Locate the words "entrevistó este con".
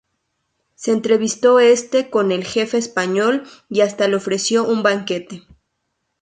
0.93-2.31